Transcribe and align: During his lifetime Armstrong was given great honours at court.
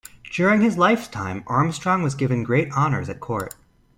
During 0.33 0.61
his 0.61 0.79
lifetime 0.79 1.43
Armstrong 1.45 2.01
was 2.01 2.15
given 2.15 2.41
great 2.43 2.71
honours 2.71 3.07
at 3.07 3.19
court. 3.19 3.53